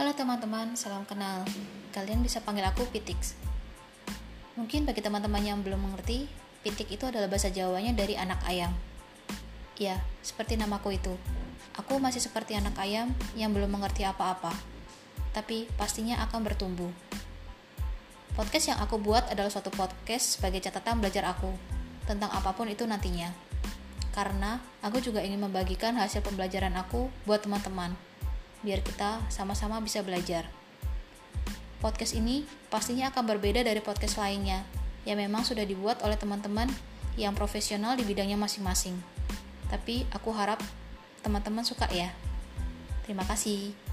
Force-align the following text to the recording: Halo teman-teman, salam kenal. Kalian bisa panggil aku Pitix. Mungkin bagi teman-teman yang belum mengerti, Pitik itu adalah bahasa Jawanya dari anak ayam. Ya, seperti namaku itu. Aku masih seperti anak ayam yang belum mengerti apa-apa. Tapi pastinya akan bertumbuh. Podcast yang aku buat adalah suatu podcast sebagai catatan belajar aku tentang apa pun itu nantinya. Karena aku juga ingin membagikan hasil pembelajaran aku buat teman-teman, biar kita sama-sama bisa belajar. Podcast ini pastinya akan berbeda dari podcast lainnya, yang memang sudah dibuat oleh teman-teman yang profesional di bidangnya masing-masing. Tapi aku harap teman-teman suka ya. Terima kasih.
Halo 0.00 0.16
teman-teman, 0.16 0.80
salam 0.80 1.04
kenal. 1.04 1.44
Kalian 1.92 2.24
bisa 2.24 2.40
panggil 2.40 2.64
aku 2.64 2.88
Pitix. 2.88 3.36
Mungkin 4.56 4.88
bagi 4.88 5.04
teman-teman 5.04 5.44
yang 5.44 5.60
belum 5.60 5.76
mengerti, 5.76 6.24
Pitik 6.64 6.88
itu 6.88 7.04
adalah 7.04 7.28
bahasa 7.28 7.52
Jawanya 7.52 7.92
dari 7.92 8.16
anak 8.16 8.40
ayam. 8.48 8.72
Ya, 9.76 10.00
seperti 10.24 10.56
namaku 10.56 10.96
itu. 10.96 11.12
Aku 11.76 12.00
masih 12.00 12.16
seperti 12.16 12.56
anak 12.56 12.80
ayam 12.80 13.12
yang 13.36 13.52
belum 13.52 13.68
mengerti 13.76 14.08
apa-apa. 14.08 14.56
Tapi 15.36 15.68
pastinya 15.76 16.16
akan 16.24 16.48
bertumbuh. 16.48 16.88
Podcast 18.32 18.72
yang 18.72 18.80
aku 18.80 18.96
buat 18.96 19.28
adalah 19.28 19.52
suatu 19.52 19.68
podcast 19.68 20.40
sebagai 20.40 20.64
catatan 20.64 21.04
belajar 21.04 21.28
aku 21.28 21.52
tentang 22.08 22.32
apa 22.32 22.56
pun 22.56 22.72
itu 22.72 22.88
nantinya. 22.88 23.28
Karena 24.16 24.64
aku 24.80 25.04
juga 25.04 25.20
ingin 25.20 25.44
membagikan 25.44 25.92
hasil 26.00 26.24
pembelajaran 26.24 26.72
aku 26.80 27.12
buat 27.28 27.44
teman-teman, 27.44 27.92
biar 28.60 28.84
kita 28.84 29.20
sama-sama 29.32 29.80
bisa 29.80 30.04
belajar. 30.04 30.48
Podcast 31.80 32.12
ini 32.12 32.44
pastinya 32.68 33.08
akan 33.08 33.24
berbeda 33.24 33.64
dari 33.64 33.80
podcast 33.80 34.20
lainnya, 34.20 34.62
yang 35.08 35.16
memang 35.16 35.48
sudah 35.48 35.64
dibuat 35.64 36.04
oleh 36.04 36.16
teman-teman 36.20 36.68
yang 37.16 37.32
profesional 37.32 37.96
di 37.96 38.04
bidangnya 38.04 38.36
masing-masing. 38.36 38.96
Tapi 39.72 40.04
aku 40.12 40.30
harap 40.36 40.60
teman-teman 41.24 41.64
suka 41.64 41.88
ya. 41.88 42.12
Terima 43.08 43.24
kasih. 43.24 43.89